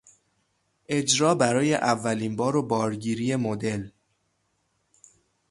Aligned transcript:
اجرا 0.89 1.35
برای 1.35 1.73
اولین 1.73 2.35
بار 2.35 2.55
و 2.55 2.61
بارگیری 2.67 3.35
مدل 3.35 3.89